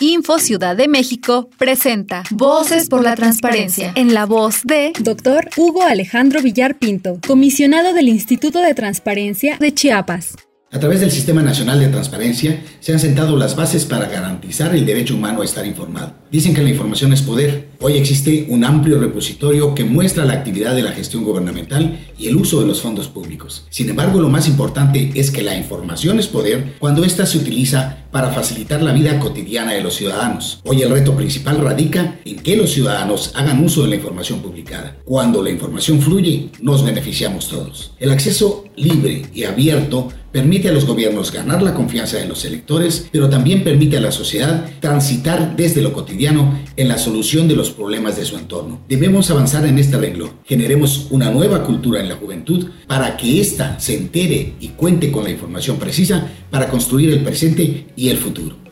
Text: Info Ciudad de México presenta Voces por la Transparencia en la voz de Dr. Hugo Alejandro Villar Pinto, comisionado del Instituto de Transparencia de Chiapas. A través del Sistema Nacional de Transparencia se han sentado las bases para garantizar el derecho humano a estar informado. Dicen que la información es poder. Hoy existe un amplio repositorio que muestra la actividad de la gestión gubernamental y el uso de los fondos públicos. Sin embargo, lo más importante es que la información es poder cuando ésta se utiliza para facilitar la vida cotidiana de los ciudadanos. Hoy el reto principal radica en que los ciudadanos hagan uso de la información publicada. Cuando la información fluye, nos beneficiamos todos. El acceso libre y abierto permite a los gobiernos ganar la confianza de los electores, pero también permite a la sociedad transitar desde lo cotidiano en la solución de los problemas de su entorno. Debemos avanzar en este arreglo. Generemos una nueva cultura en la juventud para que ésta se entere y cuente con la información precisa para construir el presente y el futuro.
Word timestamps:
Info 0.00 0.40
Ciudad 0.40 0.76
de 0.76 0.88
México 0.88 1.48
presenta 1.56 2.24
Voces 2.30 2.88
por 2.88 3.04
la 3.04 3.14
Transparencia 3.14 3.92
en 3.94 4.12
la 4.12 4.26
voz 4.26 4.62
de 4.64 4.92
Dr. 4.98 5.50
Hugo 5.56 5.84
Alejandro 5.84 6.42
Villar 6.42 6.80
Pinto, 6.80 7.20
comisionado 7.24 7.92
del 7.92 8.08
Instituto 8.08 8.60
de 8.60 8.74
Transparencia 8.74 9.56
de 9.58 9.72
Chiapas. 9.72 10.34
A 10.72 10.80
través 10.80 10.98
del 10.98 11.12
Sistema 11.12 11.40
Nacional 11.40 11.78
de 11.78 11.86
Transparencia 11.86 12.60
se 12.80 12.92
han 12.92 12.98
sentado 12.98 13.36
las 13.36 13.54
bases 13.54 13.84
para 13.84 14.06
garantizar 14.08 14.74
el 14.74 14.84
derecho 14.84 15.14
humano 15.14 15.42
a 15.42 15.44
estar 15.44 15.64
informado. 15.64 16.14
Dicen 16.32 16.52
que 16.52 16.62
la 16.64 16.70
información 16.70 17.12
es 17.12 17.22
poder. 17.22 17.68
Hoy 17.80 17.94
existe 17.94 18.46
un 18.48 18.64
amplio 18.64 18.98
repositorio 18.98 19.74
que 19.74 19.84
muestra 19.84 20.24
la 20.24 20.34
actividad 20.34 20.74
de 20.74 20.82
la 20.82 20.92
gestión 20.92 21.24
gubernamental 21.24 21.98
y 22.18 22.28
el 22.28 22.36
uso 22.36 22.60
de 22.60 22.66
los 22.66 22.80
fondos 22.80 23.08
públicos. 23.08 23.66
Sin 23.70 23.88
embargo, 23.88 24.20
lo 24.20 24.28
más 24.28 24.48
importante 24.48 25.10
es 25.14 25.30
que 25.30 25.42
la 25.42 25.56
información 25.56 26.18
es 26.18 26.26
poder 26.26 26.74
cuando 26.78 27.04
ésta 27.04 27.26
se 27.26 27.38
utiliza 27.38 28.04
para 28.14 28.30
facilitar 28.30 28.80
la 28.80 28.92
vida 28.92 29.18
cotidiana 29.18 29.72
de 29.72 29.82
los 29.82 29.94
ciudadanos. 29.94 30.60
Hoy 30.64 30.82
el 30.82 30.90
reto 30.90 31.16
principal 31.16 31.58
radica 31.58 32.20
en 32.24 32.36
que 32.36 32.56
los 32.56 32.70
ciudadanos 32.70 33.32
hagan 33.34 33.64
uso 33.64 33.82
de 33.82 33.88
la 33.88 33.96
información 33.96 34.40
publicada. 34.40 34.96
Cuando 35.04 35.42
la 35.42 35.50
información 35.50 36.00
fluye, 36.00 36.50
nos 36.60 36.84
beneficiamos 36.84 37.48
todos. 37.48 37.92
El 37.98 38.12
acceso 38.12 38.64
libre 38.76 39.22
y 39.34 39.44
abierto 39.44 40.12
permite 40.30 40.68
a 40.68 40.72
los 40.72 40.84
gobiernos 40.84 41.30
ganar 41.30 41.62
la 41.62 41.74
confianza 41.74 42.16
de 42.16 42.26
los 42.26 42.44
electores, 42.44 43.08
pero 43.12 43.28
también 43.28 43.62
permite 43.62 43.96
a 43.96 44.00
la 44.00 44.10
sociedad 44.10 44.68
transitar 44.80 45.56
desde 45.56 45.80
lo 45.80 45.92
cotidiano 45.92 46.58
en 46.76 46.88
la 46.88 46.98
solución 46.98 47.46
de 47.46 47.54
los 47.54 47.63
problemas 47.70 48.16
de 48.16 48.24
su 48.24 48.36
entorno. 48.36 48.80
Debemos 48.88 49.30
avanzar 49.30 49.66
en 49.66 49.78
este 49.78 49.96
arreglo. 49.96 50.34
Generemos 50.44 51.08
una 51.10 51.30
nueva 51.30 51.64
cultura 51.64 52.00
en 52.00 52.08
la 52.08 52.16
juventud 52.16 52.70
para 52.86 53.16
que 53.16 53.40
ésta 53.40 53.78
se 53.78 53.96
entere 53.96 54.54
y 54.60 54.68
cuente 54.68 55.12
con 55.12 55.24
la 55.24 55.30
información 55.30 55.78
precisa 55.78 56.28
para 56.50 56.68
construir 56.68 57.10
el 57.10 57.22
presente 57.22 57.86
y 57.96 58.08
el 58.08 58.18
futuro. 58.18 58.63